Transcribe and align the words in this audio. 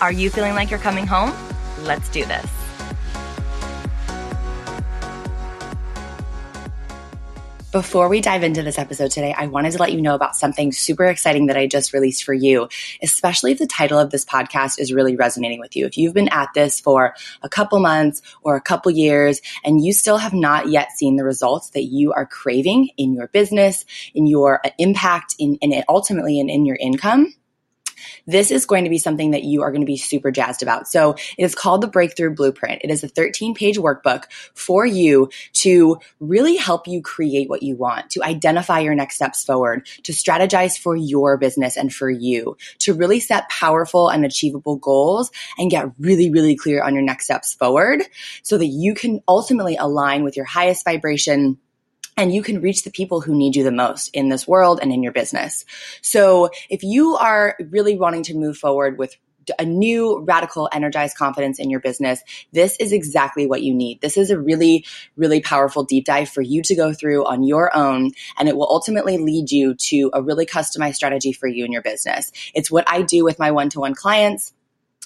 Are 0.00 0.12
you 0.12 0.30
feeling 0.30 0.54
like 0.54 0.70
you're 0.70 0.78
coming 0.78 1.06
home? 1.08 1.34
Let's 1.82 2.08
do 2.10 2.24
this. 2.24 2.48
Before 7.72 8.08
we 8.08 8.20
dive 8.20 8.44
into 8.44 8.62
this 8.62 8.78
episode 8.78 9.10
today, 9.10 9.34
I 9.36 9.46
wanted 9.48 9.72
to 9.72 9.78
let 9.78 9.92
you 9.92 10.00
know 10.00 10.14
about 10.14 10.36
something 10.36 10.72
super 10.72 11.04
exciting 11.04 11.46
that 11.46 11.56
I 11.56 11.66
just 11.66 11.92
released 11.92 12.24
for 12.24 12.32
you, 12.32 12.68
especially 13.02 13.52
if 13.52 13.58
the 13.58 13.66
title 13.66 13.98
of 13.98 14.10
this 14.10 14.24
podcast 14.24 14.78
is 14.78 14.92
really 14.92 15.16
resonating 15.16 15.60
with 15.60 15.76
you. 15.76 15.84
If 15.84 15.98
you've 15.98 16.14
been 16.14 16.28
at 16.28 16.54
this 16.54 16.80
for 16.80 17.14
a 17.42 17.48
couple 17.48 17.78
months 17.80 18.22
or 18.42 18.56
a 18.56 18.60
couple 18.60 18.90
years 18.90 19.42
and 19.64 19.84
you 19.84 19.92
still 19.92 20.16
have 20.16 20.32
not 20.32 20.68
yet 20.68 20.92
seen 20.92 21.16
the 21.16 21.24
results 21.24 21.70
that 21.70 21.84
you 21.84 22.12
are 22.12 22.24
craving 22.24 22.88
in 22.96 23.14
your 23.14 23.26
business, 23.28 23.84
in 24.14 24.26
your 24.26 24.64
uh, 24.64 24.70
impact, 24.78 25.34
in, 25.38 25.58
ultimately 25.88 26.40
in, 26.40 26.48
in 26.48 26.64
your 26.64 26.76
income, 26.76 27.34
this 28.26 28.50
is 28.50 28.66
going 28.66 28.84
to 28.84 28.90
be 28.90 28.98
something 28.98 29.30
that 29.32 29.44
you 29.44 29.62
are 29.62 29.70
going 29.70 29.82
to 29.82 29.86
be 29.86 29.96
super 29.96 30.30
jazzed 30.30 30.62
about. 30.62 30.88
So 30.88 31.12
it 31.36 31.44
is 31.44 31.54
called 31.54 31.80
the 31.80 31.88
Breakthrough 31.88 32.34
Blueprint. 32.34 32.82
It 32.84 32.90
is 32.90 33.02
a 33.02 33.08
13 33.08 33.54
page 33.54 33.78
workbook 33.78 34.24
for 34.54 34.86
you 34.86 35.30
to 35.54 35.98
really 36.20 36.56
help 36.56 36.86
you 36.86 37.02
create 37.02 37.48
what 37.48 37.62
you 37.62 37.76
want, 37.76 38.10
to 38.10 38.22
identify 38.22 38.80
your 38.80 38.94
next 38.94 39.16
steps 39.16 39.44
forward, 39.44 39.86
to 40.04 40.12
strategize 40.12 40.78
for 40.78 40.96
your 40.96 41.36
business 41.36 41.76
and 41.76 41.92
for 41.92 42.10
you, 42.10 42.56
to 42.80 42.94
really 42.94 43.20
set 43.20 43.48
powerful 43.48 44.08
and 44.08 44.24
achievable 44.24 44.76
goals 44.76 45.30
and 45.56 45.70
get 45.70 45.90
really, 45.98 46.30
really 46.30 46.56
clear 46.56 46.82
on 46.82 46.94
your 46.94 47.02
next 47.02 47.24
steps 47.24 47.54
forward 47.54 48.02
so 48.42 48.58
that 48.58 48.66
you 48.66 48.94
can 48.94 49.20
ultimately 49.28 49.76
align 49.76 50.24
with 50.24 50.36
your 50.36 50.46
highest 50.46 50.84
vibration 50.84 51.58
and 52.18 52.34
you 52.34 52.42
can 52.42 52.60
reach 52.60 52.82
the 52.82 52.90
people 52.90 53.20
who 53.20 53.34
need 53.34 53.54
you 53.54 53.62
the 53.62 53.70
most 53.70 54.08
in 54.08 54.28
this 54.28 54.46
world 54.46 54.80
and 54.82 54.92
in 54.92 55.02
your 55.04 55.12
business. 55.12 55.64
So 56.02 56.50
if 56.68 56.82
you 56.82 57.14
are 57.14 57.56
really 57.70 57.96
wanting 57.96 58.24
to 58.24 58.34
move 58.34 58.58
forward 58.58 58.98
with 58.98 59.16
a 59.58 59.64
new 59.64 60.20
radical 60.24 60.68
energized 60.72 61.16
confidence 61.16 61.58
in 61.58 61.70
your 61.70 61.80
business, 61.80 62.20
this 62.52 62.76
is 62.80 62.92
exactly 62.92 63.46
what 63.46 63.62
you 63.62 63.72
need. 63.72 64.00
This 64.00 64.16
is 64.16 64.30
a 64.30 64.38
really, 64.38 64.84
really 65.16 65.40
powerful 65.40 65.84
deep 65.84 66.04
dive 66.04 66.28
for 66.28 66.42
you 66.42 66.60
to 66.62 66.74
go 66.74 66.92
through 66.92 67.24
on 67.24 67.44
your 67.44 67.74
own. 67.74 68.10
And 68.36 68.48
it 68.48 68.56
will 68.56 68.68
ultimately 68.68 69.16
lead 69.16 69.50
you 69.50 69.74
to 69.74 70.10
a 70.12 70.20
really 70.20 70.44
customized 70.44 70.96
strategy 70.96 71.32
for 71.32 71.46
you 71.46 71.64
and 71.64 71.72
your 71.72 71.82
business. 71.82 72.32
It's 72.52 72.70
what 72.70 72.84
I 72.90 73.02
do 73.02 73.24
with 73.24 73.38
my 73.38 73.52
one 73.52 73.70
to 73.70 73.80
one 73.80 73.94
clients. 73.94 74.52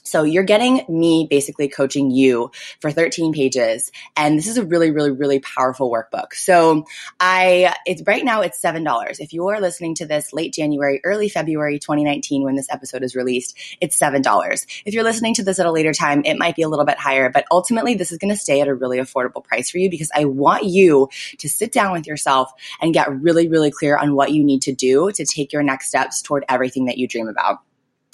So 0.02 0.24
you're 0.24 0.42
getting 0.42 0.84
me 0.88 1.26
basically 1.28 1.68
coaching 1.68 2.10
you 2.10 2.50
for 2.80 2.90
13 2.90 3.32
pages. 3.32 3.90
And 4.16 4.36
this 4.36 4.46
is 4.46 4.58
a 4.58 4.64
really, 4.64 4.90
really, 4.90 5.10
really 5.10 5.40
powerful 5.40 5.90
workbook. 5.90 6.34
So 6.34 6.84
I, 7.20 7.74
it's 7.86 8.02
right 8.06 8.24
now 8.24 8.40
it's 8.40 8.60
$7. 8.60 9.20
If 9.20 9.32
you 9.32 9.48
are 9.48 9.60
listening 9.60 9.94
to 9.96 10.06
this 10.06 10.32
late 10.32 10.52
January, 10.52 11.00
early 11.04 11.28
February 11.28 11.78
2019, 11.78 12.42
when 12.42 12.56
this 12.56 12.70
episode 12.70 13.02
is 13.02 13.14
released, 13.14 13.56
it's 13.80 13.98
$7. 13.98 14.82
If 14.84 14.94
you're 14.94 15.04
listening 15.04 15.34
to 15.34 15.44
this 15.44 15.58
at 15.58 15.66
a 15.66 15.72
later 15.72 15.92
time, 15.92 16.22
it 16.24 16.38
might 16.38 16.56
be 16.56 16.62
a 16.62 16.68
little 16.68 16.84
bit 16.84 16.98
higher, 16.98 17.30
but 17.30 17.44
ultimately 17.50 17.94
this 17.94 18.12
is 18.12 18.18
going 18.18 18.32
to 18.32 18.40
stay 18.40 18.60
at 18.60 18.68
a 18.68 18.74
really 18.74 18.98
affordable 18.98 19.44
price 19.44 19.70
for 19.70 19.78
you 19.78 19.88
because 19.88 20.10
I 20.14 20.24
want 20.24 20.64
you 20.64 21.08
to 21.38 21.48
sit 21.48 21.72
down 21.72 21.92
with 21.92 22.06
yourself 22.06 22.52
and 22.80 22.92
get 22.92 23.12
really, 23.20 23.48
really 23.48 23.70
clear 23.70 23.96
on 23.96 24.14
what 24.14 24.32
you 24.32 24.44
need 24.44 24.62
to 24.62 24.72
do 24.72 25.10
to 25.12 25.24
take 25.24 25.52
your 25.52 25.62
next 25.62 25.88
steps 25.88 26.22
toward 26.22 26.44
everything 26.48 26.86
that 26.86 26.98
you 26.98 27.06
dream 27.06 27.28
about. 27.28 27.60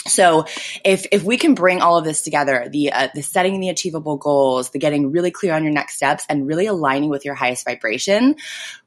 So 0.08 0.46
if 0.84 1.06
if 1.12 1.22
we 1.22 1.36
can 1.36 1.54
bring 1.54 1.80
all 1.80 1.98
of 1.98 2.04
this 2.04 2.22
together, 2.22 2.68
the 2.70 2.92
uh, 2.92 3.08
the 3.14 3.22
setting 3.22 3.60
the 3.60 3.68
achievable 3.68 4.16
goals, 4.16 4.70
the 4.70 4.78
getting 4.78 5.12
really 5.12 5.30
clear 5.30 5.54
on 5.54 5.64
your 5.64 5.72
next 5.72 5.96
steps 5.96 6.24
and 6.28 6.46
really 6.46 6.66
aligning 6.66 7.10
with 7.10 7.24
your 7.24 7.34
highest 7.34 7.64
vibration, 7.64 8.36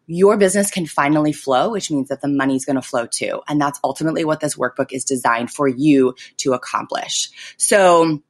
your 0.08 0.38
business 0.38 0.72
can 0.72 0.86
finally 0.86 1.32
flow, 1.32 1.72
which 1.72 1.90
means 1.90 2.10
that 2.10 2.22
the 2.22 2.28
money's 2.28 2.66
going 2.66 2.76
to 2.76 2.82
flow 2.82 3.06
too. 3.06 3.42
And 3.48 3.62
that's 3.62 3.80
ultimately 3.84 4.26
what 4.26 4.40
this 4.40 4.56
workbook 4.56 4.92
is 4.92 5.06
designed 5.06 5.52
for 5.52 5.68
you 5.68 6.16
to 6.38 6.54
accomplish. 6.54 7.30
So 7.58 8.22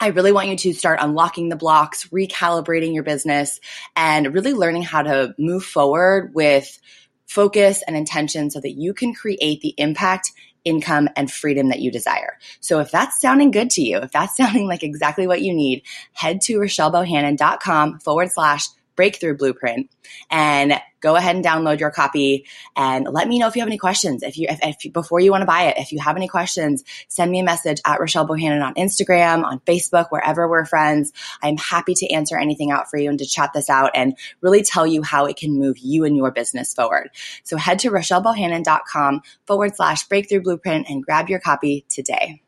I 0.00 0.08
really 0.08 0.32
want 0.32 0.48
you 0.48 0.56
to 0.56 0.74
start 0.74 0.98
unlocking 1.00 1.48
the 1.48 1.56
blocks, 1.56 2.06
recalibrating 2.08 2.94
your 2.94 3.02
business 3.02 3.60
and 3.94 4.34
really 4.34 4.52
learning 4.52 4.82
how 4.82 5.02
to 5.02 5.34
move 5.38 5.64
forward 5.64 6.32
with 6.34 6.78
focus 7.26 7.82
and 7.86 7.96
intention 7.96 8.50
so 8.50 8.60
that 8.60 8.72
you 8.72 8.94
can 8.94 9.14
create 9.14 9.60
the 9.60 9.74
impact 9.78 10.32
income, 10.66 11.08
and 11.16 11.30
freedom 11.30 11.68
that 11.68 11.80
you 11.80 11.90
desire. 11.90 12.36
So 12.60 12.80
if 12.80 12.90
that's 12.90 13.20
sounding 13.20 13.50
good 13.50 13.70
to 13.70 13.82
you, 13.82 13.98
if 13.98 14.12
that's 14.12 14.36
sounding 14.36 14.66
like 14.66 14.82
exactly 14.82 15.26
what 15.26 15.40
you 15.40 15.54
need, 15.54 15.82
head 16.12 16.42
to 16.42 16.58
rochellebohannon.com 16.58 18.00
forward 18.00 18.30
slash 18.30 18.66
breakthrough 18.96 19.36
blueprint 19.36 19.90
and 20.30 20.80
go 21.00 21.14
ahead 21.14 21.36
and 21.36 21.44
download 21.44 21.78
your 21.78 21.90
copy 21.90 22.46
and 22.74 23.06
let 23.08 23.28
me 23.28 23.38
know 23.38 23.46
if 23.46 23.54
you 23.54 23.60
have 23.60 23.68
any 23.68 23.78
questions. 23.78 24.22
If 24.22 24.38
you, 24.38 24.48
if, 24.48 24.58
if 24.62 24.92
before 24.92 25.20
you 25.20 25.30
want 25.30 25.42
to 25.42 25.46
buy 25.46 25.64
it, 25.64 25.78
if 25.78 25.92
you 25.92 26.00
have 26.00 26.16
any 26.16 26.26
questions, 26.26 26.82
send 27.08 27.30
me 27.30 27.38
a 27.38 27.44
message 27.44 27.80
at 27.84 28.00
Rochelle 28.00 28.26
Bohannon 28.26 28.64
on 28.64 28.74
Instagram, 28.74 29.44
on 29.44 29.60
Facebook, 29.60 30.06
wherever 30.10 30.48
we're 30.48 30.64
friends. 30.64 31.12
I'm 31.42 31.58
happy 31.58 31.94
to 31.94 32.12
answer 32.12 32.38
anything 32.38 32.70
out 32.70 32.90
for 32.90 32.98
you 32.98 33.10
and 33.10 33.18
to 33.18 33.26
chat 33.26 33.52
this 33.52 33.70
out 33.70 33.92
and 33.94 34.16
really 34.40 34.62
tell 34.62 34.86
you 34.86 35.02
how 35.02 35.26
it 35.26 35.36
can 35.36 35.58
move 35.58 35.78
you 35.78 36.04
and 36.04 36.16
your 36.16 36.30
business 36.30 36.74
forward. 36.74 37.10
So 37.44 37.56
head 37.56 37.78
to 37.80 37.90
rochellebohannon.com 37.90 39.20
forward 39.46 39.76
slash 39.76 40.08
breakthrough 40.08 40.42
blueprint 40.42 40.88
and 40.88 41.04
grab 41.04 41.28
your 41.28 41.40
copy 41.40 41.84
today. 41.88 42.42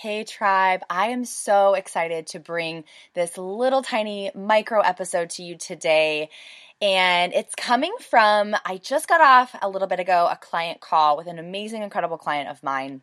Hey, 0.00 0.22
tribe. 0.22 0.84
I 0.88 1.08
am 1.08 1.24
so 1.24 1.74
excited 1.74 2.28
to 2.28 2.38
bring 2.38 2.84
this 3.14 3.36
little 3.36 3.82
tiny 3.82 4.30
micro 4.32 4.78
episode 4.80 5.30
to 5.30 5.42
you 5.42 5.56
today. 5.56 6.30
And 6.80 7.32
it's 7.32 7.56
coming 7.56 7.92
from, 8.08 8.54
I 8.64 8.76
just 8.76 9.08
got 9.08 9.20
off 9.20 9.56
a 9.60 9.68
little 9.68 9.88
bit 9.88 9.98
ago 9.98 10.28
a 10.30 10.36
client 10.36 10.80
call 10.80 11.16
with 11.16 11.26
an 11.26 11.40
amazing, 11.40 11.82
incredible 11.82 12.16
client 12.16 12.48
of 12.48 12.62
mine. 12.62 13.02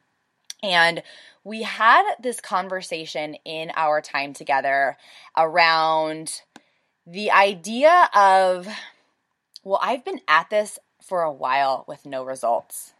And 0.63 1.03
we 1.43 1.63
had 1.63 2.15
this 2.21 2.39
conversation 2.39 3.35
in 3.43 3.73
our 3.75 3.99
time 3.99 4.31
together 4.31 4.95
around 5.35 6.43
the 7.05 7.29
idea 7.31 8.09
of, 8.15 8.69
well, 9.65 9.81
I've 9.83 10.05
been 10.05 10.21
at 10.29 10.49
this 10.49 10.79
for 11.01 11.23
a 11.23 11.33
while 11.33 11.83
with 11.89 12.05
no 12.05 12.23
results 12.23 12.93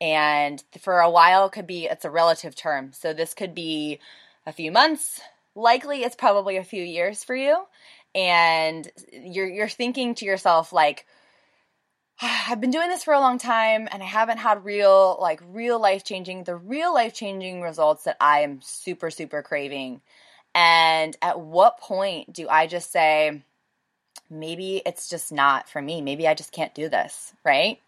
and 0.00 0.62
for 0.80 1.00
a 1.00 1.10
while 1.10 1.50
could 1.50 1.66
be 1.66 1.86
it's 1.86 2.04
a 2.04 2.10
relative 2.10 2.54
term. 2.54 2.92
So 2.92 3.12
this 3.12 3.34
could 3.34 3.54
be 3.54 4.00
a 4.46 4.52
few 4.52 4.72
months. 4.72 5.20
Likely 5.54 6.02
it's 6.02 6.16
probably 6.16 6.56
a 6.56 6.64
few 6.64 6.82
years 6.82 7.22
for 7.22 7.36
you. 7.36 7.64
And 8.14 8.90
you're 9.12 9.48
you're 9.48 9.68
thinking 9.68 10.14
to 10.16 10.24
yourself 10.24 10.72
like 10.72 11.06
ah, 12.22 12.46
I've 12.48 12.60
been 12.60 12.70
doing 12.70 12.88
this 12.88 13.04
for 13.04 13.14
a 13.14 13.20
long 13.20 13.38
time 13.38 13.88
and 13.90 14.02
I 14.02 14.06
haven't 14.06 14.38
had 14.38 14.64
real 14.64 15.18
like 15.20 15.42
real 15.48 15.80
life 15.80 16.02
changing 16.02 16.44
the 16.44 16.56
real 16.56 16.94
life 16.94 17.14
changing 17.14 17.60
results 17.62 18.04
that 18.04 18.16
I 18.20 18.40
am 18.40 18.60
super 18.62 19.10
super 19.10 19.42
craving. 19.42 20.00
And 20.54 21.16
at 21.22 21.38
what 21.38 21.78
point 21.78 22.32
do 22.32 22.48
I 22.48 22.66
just 22.66 22.90
say 22.90 23.42
maybe 24.28 24.82
it's 24.86 25.08
just 25.10 25.30
not 25.30 25.68
for 25.68 25.82
me. 25.82 26.00
Maybe 26.00 26.26
I 26.26 26.34
just 26.34 26.52
can't 26.52 26.74
do 26.74 26.88
this 26.88 27.34
right 27.44 27.80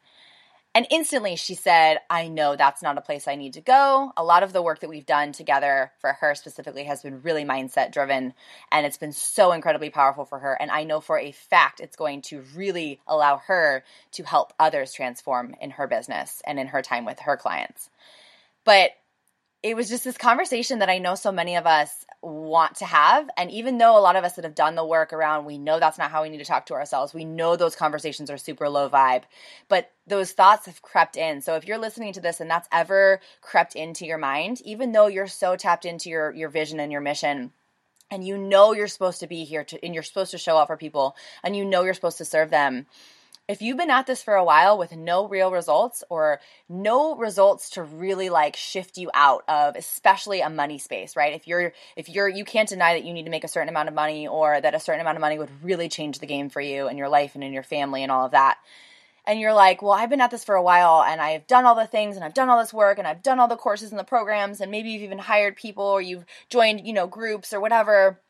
and 0.74 0.86
instantly 0.90 1.36
she 1.36 1.54
said, 1.54 1.98
I 2.08 2.28
know 2.28 2.56
that's 2.56 2.82
not 2.82 2.96
a 2.96 3.02
place 3.02 3.28
I 3.28 3.36
need 3.36 3.54
to 3.54 3.60
go. 3.60 4.12
A 4.16 4.24
lot 4.24 4.42
of 4.42 4.54
the 4.54 4.62
work 4.62 4.80
that 4.80 4.88
we've 4.88 5.04
done 5.04 5.32
together 5.32 5.92
for 6.00 6.14
her 6.14 6.34
specifically 6.34 6.84
has 6.84 7.02
been 7.02 7.22
really 7.22 7.44
mindset 7.44 7.92
driven 7.92 8.32
and 8.70 8.86
it's 8.86 8.96
been 8.96 9.12
so 9.12 9.52
incredibly 9.52 9.90
powerful 9.90 10.24
for 10.24 10.38
her. 10.38 10.56
And 10.58 10.70
I 10.70 10.84
know 10.84 11.00
for 11.00 11.18
a 11.18 11.32
fact 11.32 11.80
it's 11.80 11.96
going 11.96 12.22
to 12.22 12.42
really 12.54 13.00
allow 13.06 13.36
her 13.36 13.84
to 14.12 14.22
help 14.22 14.54
others 14.58 14.94
transform 14.94 15.54
in 15.60 15.72
her 15.72 15.86
business 15.86 16.40
and 16.46 16.58
in 16.58 16.68
her 16.68 16.80
time 16.80 17.04
with 17.04 17.20
her 17.20 17.36
clients. 17.36 17.90
But 18.64 18.92
it 19.62 19.76
was 19.76 19.88
just 19.88 20.02
this 20.02 20.18
conversation 20.18 20.80
that 20.80 20.90
I 20.90 20.98
know 20.98 21.14
so 21.14 21.30
many 21.30 21.54
of 21.56 21.66
us 21.66 22.04
want 22.20 22.76
to 22.76 22.84
have. 22.84 23.30
And 23.36 23.48
even 23.52 23.78
though 23.78 23.96
a 23.96 24.00
lot 24.00 24.16
of 24.16 24.24
us 24.24 24.34
that 24.34 24.44
have 24.44 24.56
done 24.56 24.74
the 24.74 24.84
work 24.84 25.12
around, 25.12 25.44
we 25.44 25.56
know 25.56 25.78
that's 25.78 25.98
not 25.98 26.10
how 26.10 26.22
we 26.22 26.30
need 26.30 26.38
to 26.38 26.44
talk 26.44 26.66
to 26.66 26.74
ourselves. 26.74 27.14
We 27.14 27.24
know 27.24 27.54
those 27.54 27.76
conversations 27.76 28.28
are 28.28 28.38
super 28.38 28.68
low 28.68 28.90
vibe, 28.90 29.22
but 29.68 29.92
those 30.08 30.32
thoughts 30.32 30.66
have 30.66 30.82
crept 30.82 31.16
in. 31.16 31.42
So 31.42 31.54
if 31.54 31.64
you're 31.64 31.78
listening 31.78 32.12
to 32.14 32.20
this 32.20 32.40
and 32.40 32.50
that's 32.50 32.68
ever 32.72 33.20
crept 33.40 33.76
into 33.76 34.04
your 34.04 34.18
mind, 34.18 34.60
even 34.64 34.90
though 34.90 35.06
you're 35.06 35.28
so 35.28 35.54
tapped 35.54 35.84
into 35.84 36.10
your, 36.10 36.32
your 36.32 36.48
vision 36.48 36.80
and 36.80 36.90
your 36.90 37.00
mission, 37.00 37.52
and 38.10 38.26
you 38.26 38.36
know 38.36 38.72
you're 38.72 38.88
supposed 38.88 39.20
to 39.20 39.28
be 39.28 39.44
here 39.44 39.64
to, 39.64 39.82
and 39.84 39.94
you're 39.94 40.02
supposed 40.02 40.32
to 40.32 40.38
show 40.38 40.58
up 40.58 40.66
for 40.66 40.76
people, 40.76 41.16
and 41.44 41.56
you 41.56 41.64
know 41.64 41.84
you're 41.84 41.94
supposed 41.94 42.18
to 42.18 42.24
serve 42.24 42.50
them, 42.50 42.86
if 43.48 43.60
you've 43.60 43.76
been 43.76 43.90
at 43.90 44.06
this 44.06 44.22
for 44.22 44.34
a 44.34 44.44
while 44.44 44.78
with 44.78 44.92
no 44.92 45.26
real 45.26 45.50
results 45.50 46.04
or 46.08 46.40
no 46.68 47.16
results 47.16 47.70
to 47.70 47.82
really 47.82 48.30
like 48.30 48.56
shift 48.56 48.96
you 48.98 49.10
out 49.12 49.42
of 49.48 49.76
especially 49.76 50.40
a 50.40 50.50
money 50.50 50.78
space 50.78 51.16
right? 51.16 51.34
If 51.34 51.46
you're 51.46 51.72
if 51.96 52.08
you're 52.08 52.28
you 52.28 52.44
can't 52.44 52.68
deny 52.68 52.94
that 52.94 53.04
you 53.04 53.12
need 53.12 53.24
to 53.24 53.30
make 53.30 53.44
a 53.44 53.48
certain 53.48 53.68
amount 53.68 53.88
of 53.88 53.94
money 53.94 54.28
or 54.28 54.60
that 54.60 54.74
a 54.74 54.80
certain 54.80 55.00
amount 55.00 55.16
of 55.16 55.20
money 55.20 55.38
would 55.38 55.50
really 55.62 55.88
change 55.88 56.18
the 56.18 56.26
game 56.26 56.50
for 56.50 56.60
you 56.60 56.86
and 56.86 56.98
your 56.98 57.08
life 57.08 57.34
and 57.34 57.42
in 57.42 57.52
your 57.52 57.62
family 57.62 58.02
and 58.02 58.12
all 58.12 58.26
of 58.26 58.32
that. 58.32 58.58
And 59.24 59.38
you're 59.38 59.54
like 59.54 59.82
well 59.82 59.92
i've 59.92 60.10
been 60.10 60.20
at 60.20 60.30
this 60.30 60.44
for 60.44 60.56
a 60.56 60.62
while 60.62 61.02
and 61.02 61.20
i've 61.20 61.46
done 61.46 61.64
all 61.64 61.76
the 61.76 61.86
things 61.86 62.16
and 62.16 62.24
i've 62.24 62.34
done 62.34 62.48
all 62.48 62.58
this 62.58 62.74
work 62.74 62.98
and 62.98 63.06
i've 63.06 63.22
done 63.22 63.38
all 63.38 63.48
the 63.48 63.56
courses 63.56 63.90
and 63.90 63.98
the 63.98 64.04
programs 64.04 64.60
and 64.60 64.70
maybe 64.70 64.90
you've 64.90 65.02
even 65.02 65.18
hired 65.18 65.54
people 65.56 65.84
or 65.84 66.00
you've 66.00 66.24
joined 66.48 66.84
you 66.84 66.92
know 66.92 67.06
groups 67.06 67.52
or 67.52 67.60
whatever 67.60 68.20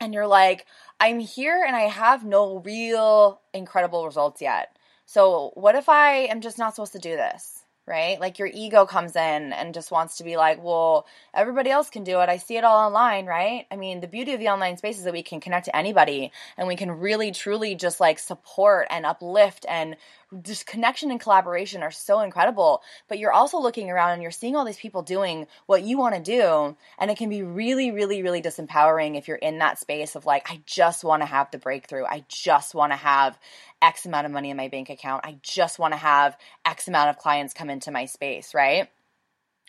and 0.00 0.14
you're 0.14 0.26
like 0.26 0.66
I'm 1.00 1.20
here 1.20 1.64
and 1.64 1.76
I 1.76 1.82
have 1.82 2.24
no 2.24 2.58
real 2.58 3.40
incredible 3.54 4.04
results 4.04 4.42
yet. 4.42 4.76
So, 5.06 5.52
what 5.54 5.74
if 5.74 5.88
I 5.88 6.26
am 6.26 6.40
just 6.40 6.58
not 6.58 6.74
supposed 6.74 6.92
to 6.92 6.98
do 6.98 7.16
this? 7.16 7.54
Right? 7.86 8.20
Like 8.20 8.38
your 8.38 8.50
ego 8.52 8.84
comes 8.84 9.16
in 9.16 9.52
and 9.54 9.72
just 9.72 9.90
wants 9.90 10.18
to 10.18 10.24
be 10.24 10.36
like, 10.36 10.62
well, 10.62 11.06
everybody 11.32 11.70
else 11.70 11.88
can 11.88 12.04
do 12.04 12.20
it. 12.20 12.28
I 12.28 12.36
see 12.36 12.58
it 12.58 12.64
all 12.64 12.76
online, 12.86 13.24
right? 13.24 13.64
I 13.70 13.76
mean, 13.76 14.00
the 14.00 14.08
beauty 14.08 14.34
of 14.34 14.40
the 14.40 14.50
online 14.50 14.76
space 14.76 14.98
is 14.98 15.04
that 15.04 15.14
we 15.14 15.22
can 15.22 15.40
connect 15.40 15.64
to 15.66 15.74
anybody 15.76 16.30
and 16.58 16.68
we 16.68 16.76
can 16.76 16.90
really, 16.90 17.32
truly 17.32 17.74
just 17.74 17.98
like 17.98 18.18
support 18.18 18.88
and 18.90 19.06
uplift 19.06 19.64
and 19.66 19.96
just 20.42 20.66
connection 20.66 21.10
and 21.10 21.20
collaboration 21.20 21.82
are 21.82 21.90
so 21.90 22.20
incredible. 22.20 22.82
But 23.08 23.18
you're 23.18 23.32
also 23.32 23.58
looking 23.58 23.90
around 23.90 24.12
and 24.12 24.22
you're 24.22 24.30
seeing 24.30 24.56
all 24.56 24.64
these 24.64 24.78
people 24.78 25.02
doing 25.02 25.46
what 25.66 25.82
you 25.82 25.98
want 25.98 26.14
to 26.14 26.20
do. 26.20 26.76
And 26.98 27.10
it 27.10 27.16
can 27.16 27.28
be 27.28 27.42
really, 27.42 27.90
really, 27.90 28.22
really 28.22 28.42
disempowering 28.42 29.16
if 29.16 29.28
you're 29.28 29.36
in 29.36 29.58
that 29.58 29.78
space 29.78 30.16
of 30.16 30.26
like, 30.26 30.50
I 30.50 30.60
just 30.66 31.04
want 31.04 31.22
to 31.22 31.26
have 31.26 31.50
the 31.50 31.58
breakthrough. 31.58 32.04
I 32.04 32.24
just 32.28 32.74
want 32.74 32.92
to 32.92 32.96
have 32.96 33.38
X 33.80 34.06
amount 34.06 34.26
of 34.26 34.32
money 34.32 34.50
in 34.50 34.56
my 34.56 34.68
bank 34.68 34.90
account. 34.90 35.24
I 35.24 35.38
just 35.42 35.78
want 35.78 35.92
to 35.94 35.98
have 35.98 36.36
X 36.64 36.88
amount 36.88 37.10
of 37.10 37.18
clients 37.18 37.54
come 37.54 37.70
into 37.70 37.90
my 37.90 38.06
space, 38.06 38.54
right? 38.54 38.88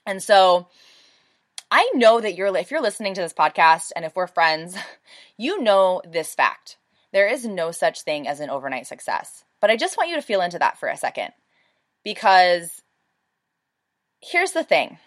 And 0.05 0.21
so, 0.21 0.67
I 1.71 1.91
know 1.93 2.19
that 2.19 2.35
you're 2.35 2.55
if 2.57 2.71
you're 2.71 2.81
listening 2.81 3.13
to 3.13 3.21
this 3.21 3.33
podcast 3.33 3.91
and 3.95 4.03
if 4.03 4.15
we're 4.15 4.27
friends, 4.27 4.75
you 5.37 5.61
know 5.61 6.01
this 6.03 6.33
fact. 6.33 6.77
There 7.11 7.27
is 7.27 7.45
no 7.45 7.71
such 7.71 8.01
thing 8.01 8.27
as 8.27 8.39
an 8.39 8.49
overnight 8.49 8.87
success. 8.87 9.43
But 9.61 9.69
I 9.69 9.75
just 9.75 9.97
want 9.97 10.09
you 10.09 10.15
to 10.15 10.21
feel 10.21 10.41
into 10.41 10.59
that 10.59 10.79
for 10.79 10.87
a 10.87 10.97
second 10.97 11.31
because 12.03 12.81
here's 14.21 14.51
the 14.51 14.63
thing 14.63 14.97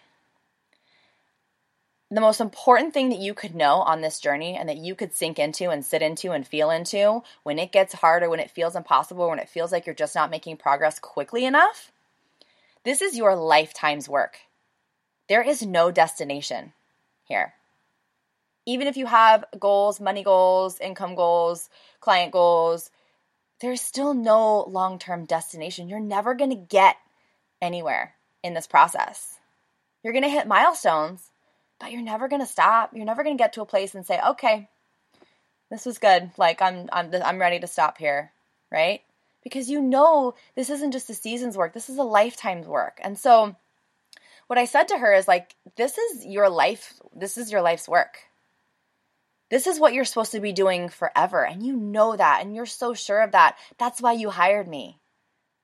the 2.13 2.21
most 2.21 2.39
important 2.39 2.93
thing 2.93 3.09
that 3.09 3.19
you 3.19 3.33
could 3.33 3.55
know 3.55 3.77
on 3.77 4.01
this 4.01 4.19
journey 4.19 4.55
and 4.55 4.69
that 4.69 4.77
you 4.77 4.93
could 4.93 5.15
sink 5.15 5.39
into 5.39 5.71
and 5.71 5.83
sit 5.83 6.03
into 6.03 6.31
and 6.31 6.45
feel 6.45 6.69
into 6.69 7.23
when 7.41 7.57
it 7.57 7.71
gets 7.71 7.95
harder, 7.95 8.29
when 8.29 8.39
it 8.39 8.51
feels 8.51 8.75
impossible, 8.75 9.27
when 9.29 9.39
it 9.39 9.49
feels 9.49 9.71
like 9.71 9.87
you're 9.87 9.95
just 9.95 10.13
not 10.13 10.29
making 10.29 10.57
progress 10.57 10.99
quickly 10.99 11.43
enough, 11.43 11.91
this 12.83 13.01
is 13.01 13.17
your 13.17 13.35
lifetime's 13.35 14.07
work. 14.07 14.37
There 15.27 15.41
is 15.41 15.65
no 15.65 15.89
destination 15.89 16.73
here. 17.23 17.55
Even 18.67 18.87
if 18.87 18.95
you 18.95 19.07
have 19.07 19.45
goals, 19.59 19.99
money 19.99 20.23
goals, 20.23 20.79
income 20.79 21.15
goals, 21.15 21.67
client 21.99 22.31
goals, 22.31 22.91
there's 23.63 23.79
still 23.79 24.13
no 24.13 24.65
long 24.65 24.99
term 24.99 25.23
destination. 25.23 25.87
You're 25.87 26.01
never 26.01 26.35
going 26.35 26.49
to 26.49 26.55
get 26.57 26.97
anywhere 27.61 28.13
in 28.43 28.53
this 28.53 28.67
process. 28.67 29.39
You're 30.03 30.11
going 30.11 30.25
to 30.25 30.29
hit 30.29 30.47
milestones, 30.47 31.31
but 31.79 31.93
you're 31.93 32.01
never 32.01 32.27
going 32.27 32.41
to 32.41 32.45
stop. 32.45 32.91
You're 32.93 33.05
never 33.05 33.23
going 33.23 33.37
to 33.37 33.41
get 33.41 33.53
to 33.53 33.61
a 33.61 33.65
place 33.65 33.95
and 33.95 34.05
say, 34.05 34.19
okay, 34.31 34.67
this 35.71 35.85
was 35.85 35.97
good. 35.97 36.31
Like, 36.37 36.61
I'm, 36.61 36.89
I'm, 36.91 37.09
I'm 37.23 37.39
ready 37.39 37.57
to 37.61 37.67
stop 37.67 37.97
here, 37.97 38.33
right? 38.69 39.01
Because 39.45 39.69
you 39.69 39.81
know 39.81 40.35
this 40.55 40.69
isn't 40.69 40.91
just 40.91 41.09
a 41.09 41.13
season's 41.13 41.55
work, 41.55 41.73
this 41.73 41.89
is 41.89 41.97
a 41.97 42.03
lifetime's 42.03 42.67
work. 42.67 42.99
And 43.01 43.17
so, 43.17 43.55
what 44.47 44.59
I 44.59 44.65
said 44.65 44.89
to 44.89 44.97
her 44.97 45.13
is 45.13 45.25
like, 45.25 45.55
this 45.77 45.97
is 45.97 46.25
your 46.25 46.49
life, 46.49 46.95
this 47.15 47.37
is 47.37 47.49
your 47.49 47.61
life's 47.61 47.87
work. 47.87 48.17
This 49.49 49.67
is 49.67 49.79
what 49.79 49.93
you're 49.93 50.05
supposed 50.05 50.31
to 50.31 50.39
be 50.39 50.53
doing 50.53 50.89
forever. 50.89 51.45
And 51.45 51.63
you 51.63 51.75
know 51.75 52.15
that. 52.15 52.41
And 52.41 52.55
you're 52.55 52.65
so 52.65 52.93
sure 52.93 53.21
of 53.21 53.33
that. 53.33 53.57
That's 53.77 54.01
why 54.01 54.13
you 54.13 54.29
hired 54.29 54.67
me. 54.67 54.99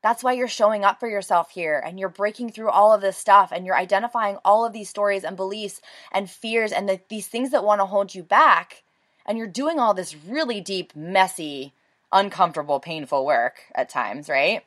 That's 0.02 0.24
why 0.24 0.34
you're 0.34 0.48
showing 0.48 0.86
up 0.86 1.00
for 1.00 1.10
yourself 1.10 1.52
here 1.52 1.82
and 1.86 2.00
you're 2.00 2.08
breaking 2.08 2.52
through 2.52 2.70
all 2.70 2.94
of 2.94 3.02
this 3.02 3.18
stuff 3.18 3.52
and 3.52 3.66
you're 3.66 3.76
identifying 3.76 4.38
all 4.46 4.66
of 4.66 4.72
these 4.72 4.90
stories 4.90 5.26
and 5.26 5.36
beliefs 5.36 5.82
and 6.12 6.30
fears 6.30 6.72
and 6.72 6.88
the, 6.88 7.02
these 7.10 7.28
things 7.28 7.52
that 7.52 7.66
want 7.66 7.82
to 7.82 7.86
hold 7.86 8.16
you 8.16 8.24
back. 8.24 8.84
And 9.26 9.38
you're 9.38 9.48
doing 9.48 9.78
all 9.78 9.94
this 9.94 10.16
really 10.16 10.62
deep, 10.62 10.96
messy, 10.96 11.74
uncomfortable, 12.12 12.80
painful 12.80 13.26
work 13.26 13.60
at 13.76 13.90
times, 13.90 14.30
right? 14.30 14.64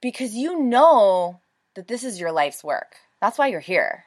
Because 0.00 0.34
you 0.34 0.62
know 0.62 1.40
that 1.74 1.88
this 1.88 2.04
is 2.04 2.20
your 2.20 2.30
life's 2.30 2.62
work. 2.62 2.96
That's 3.20 3.36
why 3.36 3.48
you're 3.48 3.60
here. 3.60 4.04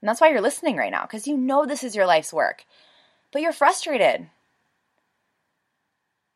And 0.00 0.08
that's 0.08 0.20
why 0.20 0.30
you're 0.30 0.40
listening 0.40 0.76
right 0.76 0.92
now, 0.92 1.02
because 1.02 1.26
you 1.26 1.36
know 1.36 1.66
this 1.66 1.84
is 1.84 1.94
your 1.94 2.06
life's 2.06 2.32
work, 2.32 2.64
but 3.32 3.42
you're 3.42 3.52
frustrated. 3.52 4.28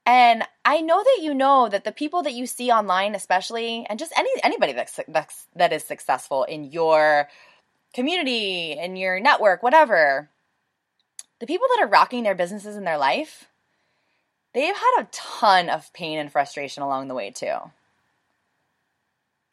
And 0.06 0.44
I 0.66 0.82
know 0.82 1.02
that 1.02 1.22
you 1.22 1.32
know 1.32 1.68
that 1.70 1.84
the 1.84 1.92
people 1.92 2.22
that 2.24 2.34
you 2.34 2.46
see 2.46 2.70
online, 2.70 3.14
especially, 3.14 3.86
and 3.88 3.98
just 3.98 4.12
any 4.16 4.28
anybody 4.42 4.74
that's, 4.74 5.00
that's 5.08 5.46
that 5.56 5.72
is 5.72 5.82
successful 5.82 6.44
in 6.44 6.64
your 6.64 7.28
community, 7.94 8.72
in 8.72 8.96
your 8.96 9.18
network, 9.18 9.62
whatever, 9.62 10.28
the 11.40 11.46
people 11.46 11.66
that 11.74 11.84
are 11.84 11.88
rocking 11.88 12.22
their 12.22 12.34
businesses 12.34 12.76
in 12.76 12.84
their 12.84 12.98
life, 12.98 13.46
they've 14.52 14.74
had 14.74 15.00
a 15.00 15.08
ton 15.10 15.70
of 15.70 15.92
pain 15.94 16.18
and 16.18 16.30
frustration 16.30 16.82
along 16.82 17.08
the 17.08 17.14
way 17.14 17.30
too. 17.30 17.56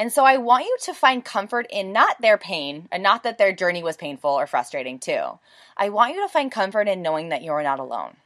And 0.01 0.12
so 0.12 0.25
I 0.25 0.38
want 0.38 0.65
you 0.65 0.75
to 0.86 0.95
find 0.95 1.24
comfort 1.24 1.68
in 1.69 1.94
not 1.94 2.19
their 2.19 2.39
pain 2.39 2.88
and 2.92 3.03
not 3.03 3.21
that 3.21 3.38
their 3.38 3.53
journey 3.53 3.83
was 3.83 3.98
painful 3.98 4.31
or 4.31 4.48
frustrating 4.48 4.98
too. 4.98 5.38
I 5.77 5.89
want 5.89 6.15
you 6.15 6.24
to 6.24 6.27
find 6.27 6.51
comfort 6.51 6.88
in 6.88 7.03
knowing 7.03 7.30
that 7.30 7.44
you're 7.44 7.62
not 7.62 7.80
alone. 7.80 8.18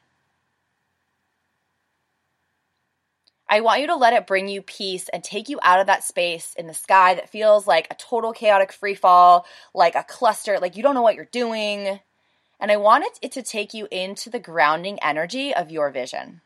I 3.50 3.60
want 3.60 3.82
you 3.82 3.88
to 3.88 3.96
let 3.98 4.14
it 4.14 4.26
bring 4.26 4.48
you 4.48 4.62
peace 4.62 5.10
and 5.10 5.22
take 5.22 5.50
you 5.50 5.60
out 5.64 5.82
of 5.82 5.88
that 5.88 6.06
space 6.06 6.54
in 6.58 6.68
the 6.68 6.74
sky 6.74 7.14
that 7.16 7.30
feels 7.30 7.68
like 7.68 7.88
a 7.92 7.96
total 7.96 8.32
chaotic 8.32 8.72
free 8.72 8.96
fall, 8.96 9.46
like 9.74 9.96
a 9.96 10.06
cluster, 10.08 10.60
like 10.62 10.78
you 10.78 10.82
don't 10.82 10.96
know 10.96 11.02
what 11.02 11.16
you're 11.16 11.26
doing. 11.26 12.00
And 12.58 12.72
I 12.72 12.78
want 12.78 13.04
it 13.22 13.34
to 13.34 13.44
take 13.44 13.74
you 13.74 13.90
into 13.92 14.30
the 14.30 14.40
grounding 14.40 14.98
energy 15.04 15.54
of 15.54 15.72
your 15.72 15.90
vision. 15.90 16.40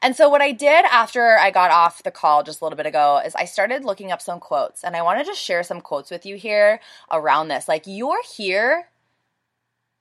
And 0.00 0.14
so, 0.14 0.28
what 0.28 0.40
I 0.40 0.52
did 0.52 0.84
after 0.86 1.38
I 1.38 1.50
got 1.50 1.70
off 1.70 2.02
the 2.02 2.10
call 2.10 2.42
just 2.42 2.60
a 2.60 2.64
little 2.64 2.76
bit 2.76 2.86
ago 2.86 3.20
is 3.24 3.34
I 3.34 3.44
started 3.46 3.84
looking 3.84 4.12
up 4.12 4.22
some 4.22 4.38
quotes, 4.38 4.84
and 4.84 4.96
I 4.96 5.02
want 5.02 5.26
to 5.26 5.34
share 5.34 5.62
some 5.62 5.80
quotes 5.80 6.10
with 6.10 6.24
you 6.24 6.36
here 6.36 6.80
around 7.10 7.48
this. 7.48 7.66
Like, 7.66 7.82
you're 7.86 8.22
here 8.22 8.88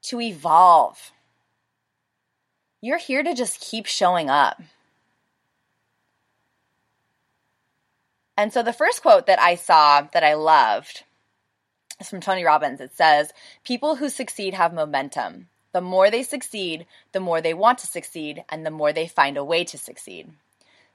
to 0.03 0.21
evolve, 0.21 1.11
you're 2.79 2.99
here 2.99 3.23
to 3.23 3.33
just 3.33 3.59
keep 3.59 3.87
showing 3.87 4.29
up. 4.29 4.61
And 8.37 8.53
so, 8.53 8.61
the 8.61 8.73
first 8.73 9.01
quote 9.01 9.25
that 9.25 9.39
I 9.39 9.55
saw 9.55 10.01
that 10.13 10.23
I 10.23 10.35
loved 10.35 11.03
is 11.99 12.07
from 12.07 12.21
Tony 12.21 12.43
Robbins. 12.43 12.79
It 12.79 12.95
says, 12.95 13.31
People 13.63 13.95
who 13.95 14.09
succeed 14.09 14.53
have 14.53 14.73
momentum. 14.73 15.47
The 15.77 15.81
more 15.81 16.09
they 16.09 16.23
succeed, 16.23 16.87
the 17.11 17.19
more 17.19 17.39
they 17.39 17.53
want 17.53 17.77
to 17.77 17.85
succeed, 17.85 18.43
and 18.49 18.65
the 18.65 18.71
more 18.71 18.91
they 18.91 19.07
find 19.07 19.37
a 19.37 19.43
way 19.43 19.63
to 19.65 19.77
succeed. 19.77 20.31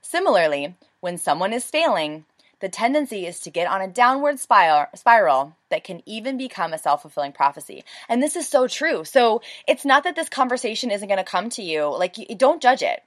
Similarly, 0.00 0.74
when 0.98 1.18
someone 1.18 1.52
is 1.52 1.70
failing, 1.70 2.24
the 2.58 2.68
tendency 2.68 3.24
is 3.24 3.38
to 3.40 3.50
get 3.50 3.68
on 3.68 3.80
a 3.80 3.86
downward 3.86 4.40
spiral 4.40 5.56
that 5.68 5.84
can 5.84 6.02
even 6.04 6.36
become 6.36 6.72
a 6.72 6.78
self 6.78 7.02
fulfilling 7.02 7.30
prophecy. 7.30 7.84
And 8.08 8.20
this 8.20 8.34
is 8.34 8.48
so 8.48 8.66
true. 8.66 9.04
So 9.04 9.40
it's 9.68 9.84
not 9.84 10.02
that 10.02 10.16
this 10.16 10.28
conversation 10.28 10.90
isn't 10.90 11.06
going 11.06 11.24
to 11.24 11.30
come 11.30 11.48
to 11.50 11.62
you, 11.62 11.86
like, 11.96 12.16
don't 12.36 12.60
judge 12.60 12.82
it. 12.82 13.04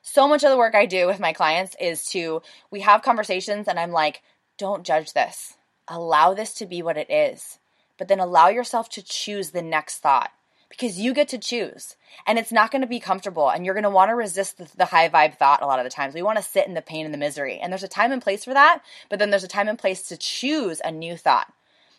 So 0.00 0.26
much 0.26 0.44
of 0.44 0.50
the 0.50 0.56
work 0.56 0.74
I 0.74 0.86
do 0.86 1.06
with 1.06 1.20
my 1.20 1.34
clients 1.34 1.76
is 1.78 2.06
to, 2.12 2.40
we 2.70 2.80
have 2.80 3.02
conversations 3.02 3.68
and 3.68 3.78
I'm 3.78 3.92
like, 3.92 4.22
don't 4.56 4.82
judge 4.82 5.12
this. 5.12 5.58
Allow 5.88 6.32
this 6.32 6.54
to 6.54 6.64
be 6.64 6.80
what 6.80 6.96
it 6.96 7.10
is. 7.10 7.58
But 7.98 8.08
then 8.08 8.18
allow 8.18 8.48
yourself 8.48 8.88
to 8.90 9.02
choose 9.02 9.50
the 9.50 9.60
next 9.60 9.98
thought 9.98 10.30
because 10.68 10.98
you 10.98 11.14
get 11.14 11.28
to 11.28 11.38
choose 11.38 11.96
and 12.26 12.38
it's 12.38 12.52
not 12.52 12.70
going 12.70 12.82
to 12.82 12.88
be 12.88 13.00
comfortable 13.00 13.48
and 13.48 13.64
you're 13.64 13.74
going 13.74 13.84
to 13.84 13.90
want 13.90 14.10
to 14.10 14.14
resist 14.14 14.58
the, 14.58 14.68
the, 14.76 14.84
high 14.84 15.08
vibe 15.08 15.36
thought 15.36 15.62
a 15.62 15.66
lot 15.66 15.78
of 15.78 15.84
the 15.84 15.90
times. 15.90 16.14
We 16.14 16.22
want 16.22 16.36
to 16.36 16.44
sit 16.44 16.66
in 16.66 16.74
the 16.74 16.82
pain 16.82 17.04
and 17.04 17.14
the 17.14 17.18
misery 17.18 17.58
and 17.58 17.72
there's 17.72 17.82
a 17.82 17.88
time 17.88 18.12
and 18.12 18.22
place 18.22 18.44
for 18.44 18.54
that 18.54 18.82
but 19.08 19.18
then 19.18 19.30
there's 19.30 19.44
a 19.44 19.48
time 19.48 19.68
and 19.68 19.78
place 19.78 20.02
to 20.08 20.16
choose 20.16 20.80
a 20.84 20.90
new 20.90 21.16
thought 21.16 21.52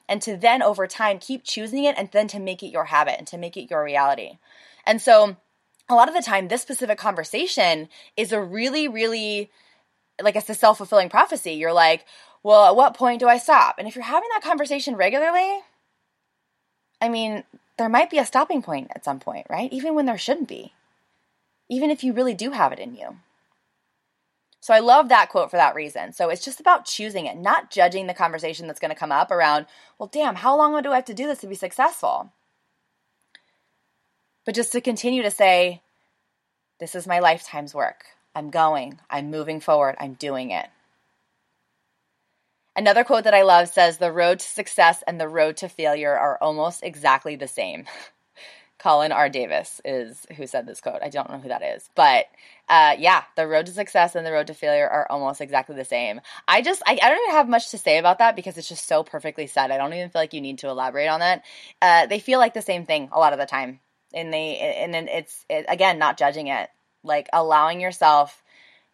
and 0.07 0.21
to 0.23 0.35
then 0.35 0.61
over 0.61 0.88
time 0.88 1.19
keep 1.19 1.43
choosing 1.43 1.83
it 1.83 1.95
and 1.97 2.09
then 2.11 2.27
to 2.27 2.39
make 2.39 2.63
it 2.63 2.71
your 2.71 2.85
habit 2.85 3.15
and 3.17 3.27
to 3.27 3.38
make 3.38 3.55
it 3.55 3.69
your 3.69 3.83
reality. 3.83 4.39
And 4.85 5.01
so 5.01 5.38
a 5.88 5.95
lot 5.95 6.07
of 6.07 6.15
the 6.15 6.21
time 6.21 6.47
this 6.47 6.61
specific 6.61 6.97
conversation 6.97 7.89
is 8.17 8.31
a 8.31 8.41
really 8.41 8.88
really 8.88 9.51
like 10.21 10.35
it's 10.35 10.49
a 10.49 10.55
self-fulfilling 10.55 11.09
prophecy. 11.09 11.53
You're 11.53 11.73
like 11.73 12.05
well 12.43 12.65
at 12.65 12.75
what 12.75 12.95
point 12.95 13.19
do 13.19 13.27
i 13.27 13.38
stop? 13.38 13.75
And 13.77 13.88
if 13.88 13.95
you're 13.95 14.03
having 14.03 14.29
that 14.33 14.43
conversation 14.43 14.95
regularly 14.95 15.59
i 17.01 17.07
mean 17.07 17.43
there 17.79 17.89
might 17.89 18.09
be 18.09 18.19
a 18.19 18.25
stopping 18.25 18.62
point 18.62 18.91
at 18.93 19.05
some 19.05 19.21
point, 19.21 19.48
right? 19.50 19.71
Even 19.71 19.95
when 19.95 20.05
there 20.05 20.17
shouldn't 20.17 20.50
be. 20.50 20.74
Even 21.69 21.89
if 21.89 22.03
you 22.03 22.12
really 22.12 22.33
do 22.33 22.51
have 22.51 22.74
it 22.74 22.79
in 22.79 22.93
you. 22.93 23.17
So 24.59 24.74
I 24.74 24.79
love 24.79 25.07
that 25.07 25.29
quote 25.29 25.50
for 25.50 25.55
that 25.55 25.75
reason. 25.75 26.12
So 26.12 26.29
it's 26.29 26.43
just 26.43 26.59
about 26.59 26.83
choosing 26.83 27.25
it, 27.25 27.38
not 27.38 27.71
judging 27.71 28.07
the 28.07 28.13
conversation 28.13 28.67
that's 28.67 28.81
going 28.81 28.91
to 28.91 29.00
come 29.00 29.13
up 29.13 29.31
around, 29.31 29.65
well, 29.98 30.09
damn, 30.12 30.36
how 30.36 30.57
long 30.57 30.79
do 30.81 30.91
I 30.91 30.95
have 30.95 31.05
to 31.05 31.13
do 31.13 31.25
this 31.25 31.39
to 31.39 31.48
be 31.48 31.55
successful? 31.55 32.33
But 34.45 34.55
just 34.55 34.74
to 34.74 34.81
continue 34.81 35.24
to 35.24 35.31
say, 35.31 35.81
this 36.81 36.95
is 36.95 37.07
my 37.07 37.19
lifetime's 37.19 37.74
work. 37.74 38.03
I'm 38.36 38.50
going, 38.50 39.00
I'm 39.09 39.31
moving 39.31 39.62
forward, 39.62 39.95
I'm 40.01 40.15
doing 40.15 40.51
it. 40.51 40.67
Another 42.75 43.03
quote 43.03 43.23
that 43.25 43.33
I 43.33 43.41
love 43.41 43.69
says, 43.69 43.97
The 43.97 44.11
road 44.11 44.39
to 44.39 44.45
success 44.45 45.03
and 45.07 45.19
the 45.19 45.27
road 45.27 45.57
to 45.57 45.69
failure 45.69 46.17
are 46.17 46.38
almost 46.41 46.83
exactly 46.83 47.35
the 47.35 47.47
same. 47.47 47.85
Colin 48.79 49.11
R. 49.11 49.27
Davis 49.27 49.81
is 49.83 50.25
who 50.38 50.47
said 50.47 50.65
this 50.65 50.79
quote. 50.79 51.03
I 51.03 51.09
don't 51.09 51.29
know 51.29 51.39
who 51.39 51.49
that 51.49 51.61
is, 51.61 51.89
but 51.95 52.27
uh, 52.69 52.95
yeah, 52.97 53.23
the 53.35 53.45
road 53.45 53.65
to 53.65 53.73
success 53.73 54.15
and 54.15 54.25
the 54.25 54.31
road 54.31 54.47
to 54.47 54.53
failure 54.53 54.88
are 54.88 55.05
almost 55.09 55.41
exactly 55.41 55.75
the 55.75 55.83
same. 55.83 56.21
I 56.47 56.61
just, 56.61 56.81
I, 56.88 56.97
I, 57.01 57.09
don't 57.09 57.21
even 57.23 57.35
have 57.35 57.49
much 57.49 57.71
to 57.71 57.77
say 57.77 57.97
about 57.97 58.19
that 58.19 58.38
because 58.38 58.57
it's 58.57 58.69
just 58.69 58.88
so 58.88 59.03
perfectly 59.03 59.47
said. 59.47 59.69
I 59.69 59.77
don't 59.77 59.93
even 59.93 60.09
feel 60.09 60.21
like 60.21 60.33
you 60.33 60.39
need 60.39 60.59
to 60.59 60.69
elaborate 60.69 61.09
on 61.09 61.19
that. 61.19 61.43
Uh, 61.81 62.05
they 62.05 62.19
feel 62.19 62.39
like 62.39 62.53
the 62.53 62.61
same 62.61 62.85
thing 62.85 63.09
a 63.11 63.19
lot 63.19 63.33
of 63.33 63.39
the 63.39 63.45
time, 63.45 63.81
and 64.13 64.31
they, 64.31 64.57
and 64.57 64.93
then 64.93 65.09
it's 65.09 65.45
it, 65.49 65.65
again 65.67 65.99
not 65.99 66.17
judging 66.17 66.47
it, 66.47 66.69
like 67.03 67.27
allowing 67.33 67.81
yourself 67.81 68.41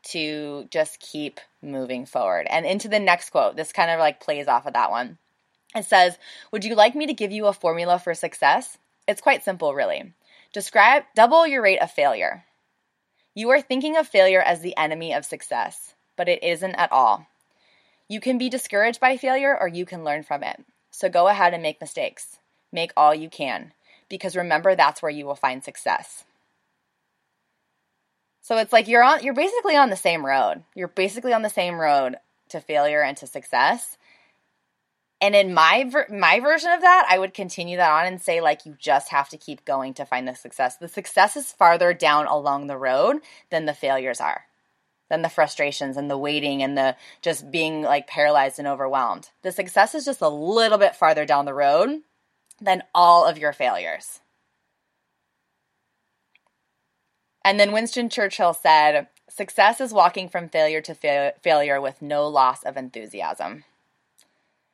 to 0.05 0.67
just 0.71 0.99
keep 0.99 1.39
moving 1.61 2.05
forward. 2.05 2.47
And 2.49 2.65
into 2.65 2.87
the 2.87 2.99
next 2.99 3.29
quote, 3.31 3.55
this 3.55 3.71
kind 3.71 3.91
of 3.91 3.99
like 3.99 4.19
plays 4.19 4.47
off 4.47 4.65
of 4.65 4.73
that 4.73 4.91
one. 4.91 5.17
It 5.75 5.85
says, 5.85 6.17
"Would 6.51 6.63
you 6.63 6.75
like 6.75 6.95
me 6.95 7.05
to 7.05 7.13
give 7.13 7.31
you 7.31 7.47
a 7.47 7.53
formula 7.53 7.99
for 7.99 8.13
success?" 8.13 8.77
It's 9.07 9.21
quite 9.21 9.43
simple, 9.43 9.73
really. 9.75 10.13
Describe 10.53 11.03
double 11.15 11.45
your 11.45 11.61
rate 11.61 11.81
of 11.81 11.91
failure. 11.91 12.45
You 13.33 13.49
are 13.49 13.61
thinking 13.61 13.97
of 13.97 14.07
failure 14.07 14.41
as 14.41 14.61
the 14.61 14.77
enemy 14.77 15.13
of 15.13 15.25
success, 15.25 15.93
but 16.15 16.29
it 16.29 16.41
isn't 16.43 16.75
at 16.75 16.91
all. 16.91 17.27
You 18.07 18.19
can 18.19 18.37
be 18.37 18.49
discouraged 18.49 18.99
by 18.99 19.17
failure 19.17 19.57
or 19.59 19.67
you 19.67 19.85
can 19.85 20.03
learn 20.03 20.23
from 20.23 20.43
it. 20.43 20.63
So 20.91 21.09
go 21.09 21.27
ahead 21.27 21.53
and 21.53 21.61
make 21.61 21.81
mistakes. 21.81 22.37
Make 22.71 22.93
all 22.95 23.13
you 23.13 23.29
can, 23.29 23.73
because 24.07 24.35
remember 24.35 24.75
that's 24.75 25.01
where 25.01 25.11
you 25.11 25.25
will 25.25 25.35
find 25.35 25.63
success. 25.63 26.23
So 28.45 28.57
it's 28.57 28.71
like 28.71 28.87
you're 28.87 29.01
on 29.01 29.23
you're 29.23 29.33
basically 29.33 29.75
on 29.75 29.89
the 29.89 29.95
same 29.95 30.23
road. 30.23 30.61
You're 30.75 30.87
basically 30.87 31.33
on 31.33 31.41
the 31.41 31.49
same 31.49 31.79
road 31.79 32.17
to 32.49 32.61
failure 32.61 33.01
and 33.01 33.17
to 33.17 33.25
success. 33.25 33.97
And 35.19 35.35
in 35.35 35.51
my 35.51 35.85
ver- 35.89 36.05
my 36.11 36.39
version 36.39 36.69
of 36.69 36.81
that, 36.81 37.07
I 37.09 37.17
would 37.17 37.33
continue 37.33 37.77
that 37.77 37.89
on 37.89 38.05
and 38.05 38.21
say 38.21 38.41
like 38.41 38.67
you 38.67 38.75
just 38.77 39.09
have 39.09 39.29
to 39.29 39.37
keep 39.37 39.65
going 39.65 39.95
to 39.95 40.05
find 40.05 40.27
the 40.27 40.35
success. 40.35 40.77
The 40.77 40.87
success 40.87 41.35
is 41.35 41.53
farther 41.53 41.91
down 41.91 42.27
along 42.27 42.67
the 42.67 42.77
road 42.77 43.17
than 43.49 43.65
the 43.65 43.73
failures 43.73 44.21
are. 44.21 44.43
Than 45.09 45.23
the 45.23 45.29
frustrations 45.29 45.97
and 45.97 46.07
the 46.07 46.15
waiting 46.15 46.61
and 46.61 46.77
the 46.77 46.95
just 47.23 47.49
being 47.49 47.81
like 47.81 48.05
paralyzed 48.05 48.59
and 48.59 48.67
overwhelmed. 48.67 49.31
The 49.41 49.51
success 49.51 49.95
is 49.95 50.05
just 50.05 50.21
a 50.21 50.29
little 50.29 50.77
bit 50.77 50.95
farther 50.95 51.25
down 51.25 51.45
the 51.45 51.55
road 51.55 52.01
than 52.61 52.83
all 52.93 53.25
of 53.25 53.39
your 53.39 53.53
failures. 53.53 54.19
And 57.45 57.59
then 57.59 57.71
Winston 57.71 58.09
Churchill 58.09 58.55
said, 58.55 59.07
Success 59.29 59.79
is 59.79 59.93
walking 59.93 60.29
from 60.29 60.49
failure 60.49 60.81
to 60.81 60.95
fa- 60.95 61.33
failure 61.43 61.79
with 61.79 62.01
no 62.01 62.27
loss 62.27 62.63
of 62.63 62.75
enthusiasm. 62.75 63.63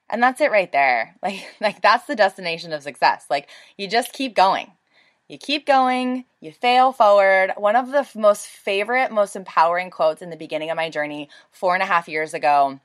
And 0.10 0.24
that's 0.24 0.40
it 0.40 0.51
right 0.51 0.72
there. 0.72 1.16
Like 1.24 1.46
like 1.60 1.82
that's 1.82 2.06
the 2.06 2.16
destination 2.16 2.72
of 2.72 2.82
success. 2.82 3.25
Like 3.30 3.50
you 3.78 3.88
just 3.88 4.13
keep 4.13 4.36
going. 4.36 4.72
You 5.28 5.38
keep 5.38 5.66
going, 5.66 6.25
you 6.40 6.51
fail 6.51 6.94
forward. 6.94 7.54
One 7.58 7.75
of 7.75 7.92
the 7.92 8.08
most 8.16 8.48
favorite, 8.48 9.12
most 9.12 9.36
empowering 9.36 9.90
quotes 9.90 10.22
in 10.22 10.30
the 10.30 10.38
beginning 10.38 10.70
of 10.70 10.78
my 10.78 10.90
journey 10.90 11.30
four 11.51 11.74
and 11.74 11.84
a 11.84 11.86
half 11.86 12.08
years 12.08 12.34
ago, 12.34 12.80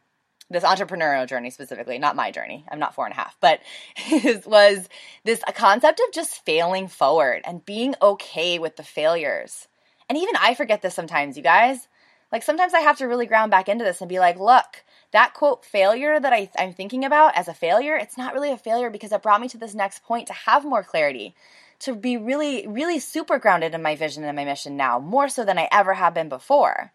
this 0.50 0.64
entrepreneurial 0.64 1.28
journey 1.28 1.50
specifically, 1.50 1.98
not 1.98 2.16
my 2.16 2.30
journey, 2.30 2.64
I'm 2.70 2.78
not 2.78 2.94
four 2.94 3.06
and 3.06 3.12
a 3.12 3.16
half, 3.16 3.36
but 3.40 3.60
was 4.46 4.88
this 5.24 5.42
concept 5.54 6.00
of 6.00 6.12
just 6.12 6.44
failing 6.44 6.88
forward 6.88 7.42
and 7.44 7.64
being 7.64 7.94
okay 8.00 8.58
with 8.58 8.76
the 8.76 8.84
failures. 8.84 9.66
And 10.08 10.16
even 10.18 10.36
I 10.36 10.54
forget 10.54 10.82
this 10.82 10.94
sometimes, 10.94 11.36
you 11.36 11.42
guys. 11.42 11.88
Like 12.32 12.42
sometimes 12.42 12.74
I 12.74 12.80
have 12.80 12.98
to 12.98 13.06
really 13.06 13.26
ground 13.26 13.50
back 13.50 13.68
into 13.68 13.84
this 13.84 14.00
and 14.00 14.08
be 14.08 14.18
like, 14.18 14.38
look, 14.38 14.84
that 15.12 15.34
quote 15.34 15.64
failure 15.64 16.18
that 16.18 16.32
I, 16.32 16.50
I'm 16.58 16.72
thinking 16.72 17.04
about 17.04 17.36
as 17.36 17.48
a 17.48 17.54
failure, 17.54 17.96
it's 17.96 18.18
not 18.18 18.34
really 18.34 18.50
a 18.50 18.58
failure 18.58 18.90
because 18.90 19.12
it 19.12 19.22
brought 19.22 19.40
me 19.40 19.48
to 19.48 19.58
this 19.58 19.74
next 19.74 20.02
point 20.04 20.26
to 20.26 20.32
have 20.32 20.64
more 20.64 20.82
clarity, 20.82 21.34
to 21.80 21.94
be 21.94 22.16
really, 22.16 22.66
really 22.66 22.98
super 22.98 23.38
grounded 23.38 23.74
in 23.74 23.82
my 23.82 23.96
vision 23.96 24.24
and 24.24 24.36
my 24.36 24.44
mission 24.44 24.76
now, 24.76 24.98
more 24.98 25.28
so 25.28 25.44
than 25.44 25.58
I 25.58 25.68
ever 25.70 25.94
have 25.94 26.14
been 26.14 26.28
before. 26.28 26.92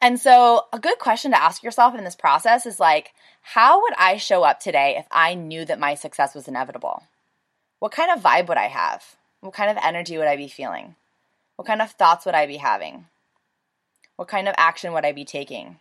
And 0.00 0.20
so, 0.20 0.66
a 0.72 0.78
good 0.78 0.98
question 0.98 1.30
to 1.30 1.42
ask 1.42 1.62
yourself 1.62 1.94
in 1.94 2.04
this 2.04 2.14
process 2.16 2.66
is 2.66 2.78
like, 2.78 3.12
how 3.40 3.80
would 3.80 3.94
I 3.96 4.18
show 4.18 4.42
up 4.42 4.60
today 4.60 4.96
if 4.98 5.06
I 5.10 5.34
knew 5.34 5.64
that 5.64 5.80
my 5.80 5.94
success 5.94 6.34
was 6.34 6.48
inevitable? 6.48 7.02
What 7.78 7.92
kind 7.92 8.10
of 8.10 8.22
vibe 8.22 8.48
would 8.48 8.58
I 8.58 8.68
have? 8.68 9.16
What 9.40 9.54
kind 9.54 9.70
of 9.70 9.82
energy 9.82 10.18
would 10.18 10.26
I 10.26 10.36
be 10.36 10.48
feeling? 10.48 10.96
What 11.56 11.66
kind 11.66 11.82
of 11.82 11.90
thoughts 11.90 12.26
would 12.26 12.34
I 12.34 12.46
be 12.46 12.58
having? 12.58 13.06
What 14.16 14.28
kind 14.28 14.48
of 14.48 14.54
action 14.56 14.92
would 14.92 15.04
I 15.04 15.12
be 15.12 15.24
taking? 15.24 15.78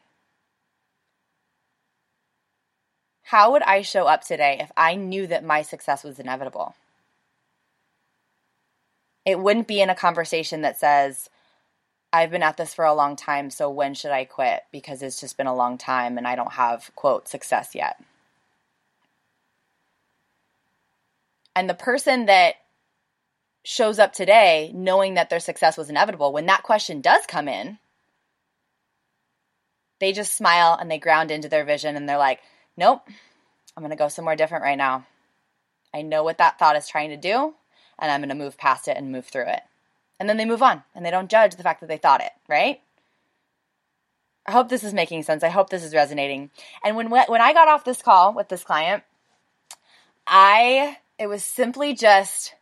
How 3.24 3.52
would 3.52 3.64
I 3.64 3.82
show 3.82 4.06
up 4.06 4.24
today 4.24 4.58
if 4.60 4.72
I 4.78 4.96
knew 4.96 5.28
that 5.28 5.44
my 5.44 5.62
success 5.62 6.04
was 6.04 6.20
inevitable? 6.20 6.76
It 9.26 9.40
wouldn't 9.40 9.68
be 9.68 9.82
in 9.82 9.90
a 9.90 9.96
conversation 9.96 10.62
that 10.62 10.78
says, 10.78 11.30
I've 12.14 12.30
been 12.30 12.44
at 12.44 12.56
this 12.56 12.74
for 12.74 12.86
a 12.86 12.94
long 12.94 13.16
time, 13.16 13.50
so 13.50 13.70
when 13.70 13.96
should 13.96 14.12
I 14.12 14.26
quit? 14.26 14.62
Because 14.72 15.02
it's 15.02 15.20
just 15.20 15.38
been 15.38 15.48
a 15.48 15.56
long 15.56 15.78
time 15.78 16.18
and 16.18 16.28
I 16.28 16.36
don't 16.36 16.54
have, 16.54 16.92
quote, 16.96 17.28
success 17.28 17.74
yet. 17.74 18.02
And 21.56 21.70
the 21.70 21.74
person 21.74 22.28
that 22.28 22.56
shows 23.66 23.98
up 23.98 24.14
today 24.14 24.72
knowing 24.74 25.16
that 25.16 25.30
their 25.30 25.40
success 25.40 25.76
was 25.76 25.90
inevitable, 25.90 26.32
when 26.32 26.46
that 26.46 26.64
question 26.64 27.02
does 27.02 27.26
come 27.26 27.48
in, 27.48 27.80
they 30.00 30.14
just 30.14 30.38
smile 30.38 30.78
and 30.80 30.90
they 30.90 31.00
ground 31.00 31.32
into 31.32 31.50
their 31.50 31.66
vision 31.66 31.96
and 31.96 32.08
they're 32.08 32.18
like, 32.18 32.42
nope, 32.78 33.02
I'm 33.76 33.82
going 33.82 33.90
to 33.90 33.98
go 33.98 34.08
somewhere 34.08 34.36
different 34.36 34.64
right 34.64 34.78
now. 34.78 35.08
I 35.94 36.04
know 36.04 36.24
what 36.24 36.38
that 36.38 36.60
thought 36.60 36.76
is 36.76 36.88
trying 36.88 37.10
to 37.10 37.18
do, 37.18 37.56
and 37.98 38.12
I'm 38.12 38.20
going 38.20 38.30
to 38.30 38.36
move 38.36 38.58
past 38.58 38.88
it 38.88 38.98
and 38.98 39.12
move 39.12 39.26
through 39.26 39.48
it. 39.48 39.62
And 40.20 40.30
then 40.30 40.38
they 40.38 40.46
move 40.46 40.62
on 40.62 40.84
and 40.94 41.06
they 41.06 41.12
don't 41.12 41.30
judge 41.30 41.56
the 41.56 41.64
fact 41.64 41.82
that 41.82 41.88
they 41.88 41.98
thought 41.98 42.22
it, 42.22 42.32
right? 42.48 42.82
I 44.46 44.52
hope 44.52 44.70
this 44.70 44.84
is 44.84 44.94
making 44.94 45.24
sense. 45.24 45.44
I 45.44 45.50
hope 45.50 45.70
this 45.70 45.84
is 45.84 45.96
resonating. 45.96 46.52
And 46.84 46.96
when 46.96 47.10
when 47.10 47.42
I 47.42 47.52
got 47.52 47.68
off 47.68 47.84
this 47.84 48.02
call 48.02 48.34
with 48.34 48.48
this 48.48 48.64
client, 48.64 49.04
I 50.28 50.98
it 51.18 51.28
was 51.28 51.44
simply 51.44 51.96
just 51.96 52.54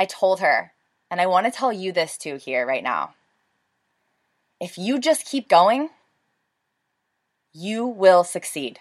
I 0.00 0.06
told 0.06 0.40
her, 0.40 0.72
and 1.10 1.20
I 1.20 1.26
want 1.26 1.44
to 1.44 1.52
tell 1.52 1.70
you 1.70 1.92
this 1.92 2.16
too 2.16 2.36
here 2.36 2.66
right 2.66 2.82
now. 2.82 3.12
If 4.58 4.78
you 4.78 4.98
just 4.98 5.26
keep 5.26 5.46
going, 5.46 5.90
you 7.52 7.86
will 7.86 8.24
succeed. 8.24 8.78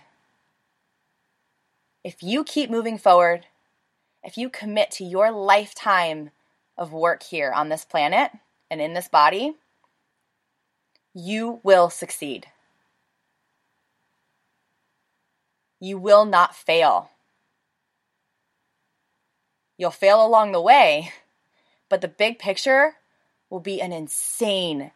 If 2.05 2.23
you 2.23 2.45
keep 2.45 2.69
moving 2.69 2.97
forward, 2.97 3.47
if 4.23 4.37
you 4.37 4.49
commit 4.49 4.91
to 4.91 5.03
your 5.03 5.29
lifetime 5.29 6.31
of 6.77 6.93
work 6.93 7.23
here 7.23 7.51
on 7.51 7.67
this 7.67 7.83
planet 7.83 8.31
and 8.71 8.79
in 8.79 8.93
this 8.93 9.09
body, 9.09 9.55
you 11.13 11.59
will 11.63 11.89
succeed. 11.89 12.47
You 15.81 15.97
will 15.97 16.23
not 16.23 16.55
fail. 16.55 17.09
You'll 19.79 19.91
fail 19.91 20.23
along 20.23 20.51
the 20.51 20.59
way, 20.59 21.13
but 21.87 22.01
the 22.01 22.09
big 22.09 22.37
picture 22.37 22.95
will 23.49 23.61
be 23.61 23.81
an 23.81 23.93
insane 23.93 24.91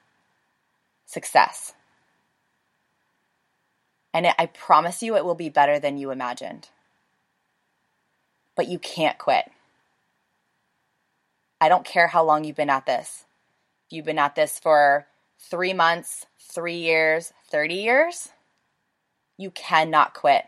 success. 1.06 1.72
And 4.14 4.26
it, 4.26 4.36
I 4.38 4.48
promise 4.48 5.02
you, 5.02 5.16
it 5.16 5.24
will 5.24 5.36
be 5.36 5.48
better 5.48 5.80
than 5.80 5.98
you 5.98 6.12
imagined. 6.12 6.68
But 8.58 8.68
you 8.68 8.78
can't 8.78 9.18
quit. 9.18 9.50
I 11.62 11.70
don't 11.70 11.86
care 11.86 12.08
how 12.08 12.26
long 12.26 12.44
you've 12.44 12.58
been 12.58 12.70
at 12.70 12.86
this. 12.86 13.24
If 13.88 13.94
you've 13.94 14.06
been 14.06 14.20
at 14.20 14.36
this 14.36 14.60
for 14.60 15.08
three 15.40 15.74
months, 15.74 16.26
three 16.38 16.76
years, 16.76 17.32
30 17.50 17.76
years, 17.76 18.30
you 19.38 19.50
cannot 19.50 20.14
quit. 20.14 20.46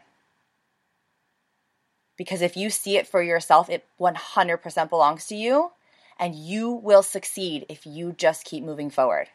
Because 2.17 2.41
if 2.41 2.55
you 2.55 2.69
see 2.69 2.97
it 2.97 3.07
for 3.07 3.21
yourself, 3.21 3.69
it 3.69 3.85
100% 3.99 4.89
belongs 4.89 5.25
to 5.27 5.35
you, 5.35 5.71
and 6.17 6.33
you 6.35 6.71
will 6.71 7.03
succeed 7.03 7.65
if 7.69 7.85
you 7.85 8.13
just 8.13 8.45
keep 8.45 8.63
moving 8.63 8.89
forward. 8.89 9.27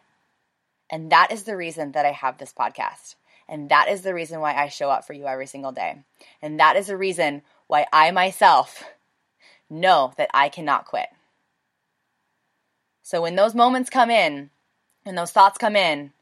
And 0.90 1.12
that 1.12 1.30
is 1.30 1.44
the 1.44 1.56
reason 1.56 1.92
that 1.92 2.06
I 2.06 2.12
have 2.12 2.38
this 2.38 2.52
podcast. 2.52 3.14
And 3.48 3.68
that 3.70 3.88
is 3.88 4.02
the 4.02 4.14
reason 4.14 4.40
why 4.40 4.54
I 4.54 4.68
show 4.68 4.90
up 4.90 5.04
for 5.04 5.12
you 5.12 5.26
every 5.26 5.46
single 5.46 5.72
day. 5.72 6.04
And 6.40 6.58
that 6.60 6.76
is 6.76 6.86
the 6.86 6.96
reason 6.96 7.42
why 7.66 7.86
I 7.92 8.10
myself 8.12 8.84
know 9.68 10.12
that 10.16 10.30
I 10.32 10.48
cannot 10.48 10.86
quit. 10.86 11.08
So 13.02 13.22
when 13.22 13.36
those 13.36 13.54
moments 13.54 13.90
come 13.90 14.10
in, 14.10 14.50
and 15.04 15.18
those 15.18 15.32
thoughts 15.32 15.58
come 15.58 15.76
in, 15.76 16.12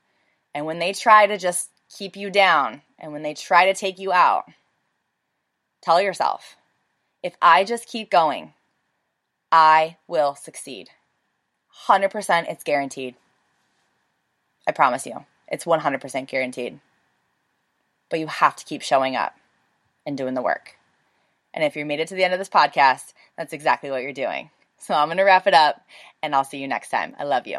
And 0.55 0.67
when 0.67 0.79
they 0.79 0.93
try 0.93 1.27
to 1.27 1.38
just 1.38 1.71
keep 1.97 2.17
you 2.17 2.31
down 2.31 2.83
and 2.99 3.12
when 3.12 3.23
they 3.23 3.35
try 3.35 3.67
to 3.67 3.75
take 3.75 3.99
you 3.99 4.12
out, 4.12 4.45
tell 5.81 6.01
yourself, 6.01 6.57
if 7.23 7.37
I 7.43 7.65
just 7.65 7.89
keep 7.89 8.11
going, 8.11 8.55
I 9.51 9.97
will 10.07 10.35
succeed. 10.35 10.91
100% 11.87 12.51
it's 12.51 12.65
guaranteed. 12.65 13.15
I 14.67 14.73
promise 14.73 15.07
you. 15.07 15.25
It's 15.47 15.65
100% 15.65 16.29
guaranteed. 16.29 16.81
But 18.11 18.21
you 18.21 18.27
have 18.27 18.57
to 18.57 18.65
keep 18.65 18.83
showing 18.83 19.17
up 19.17 19.35
and 20.07 20.17
doing 20.17 20.35
the 20.35 20.43
work. 20.43 20.77
And 21.55 21.65
if 21.65 21.77
you 21.77 21.85
made 21.85 22.01
it 22.01 22.09
to 22.09 22.15
the 22.15 22.25
end 22.25 22.35
of 22.35 22.39
this 22.39 22.49
podcast, 22.49 23.13
that's 23.37 23.53
exactly 23.53 23.91
what 23.91 24.03
you're 24.03 24.13
doing. 24.13 24.51
So 24.79 24.95
I'm 24.95 25.09
going 25.09 25.19
to 25.19 25.25
wrap 25.25 25.47
it 25.47 25.55
up 25.55 25.83
and 26.23 26.35
I'll 26.35 26.45
see 26.45 26.59
you 26.59 26.69
next 26.69 26.91
time. 26.91 27.17
I 27.19 27.25
love 27.25 27.47
you. 27.47 27.59